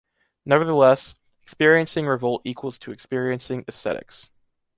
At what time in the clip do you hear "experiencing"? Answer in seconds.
1.43-2.07, 2.91-3.63